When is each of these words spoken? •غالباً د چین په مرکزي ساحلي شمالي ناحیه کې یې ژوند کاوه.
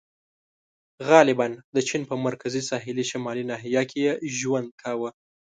•غالباً 1.09 1.47
د 1.75 1.77
چین 1.87 2.01
په 2.09 2.15
مرکزي 2.25 2.61
ساحلي 2.69 3.05
شمالي 3.11 3.43
ناحیه 3.51 3.83
کې 3.89 3.99
یې 4.05 4.13
ژوند 4.37 4.69
کاوه. 4.81 5.09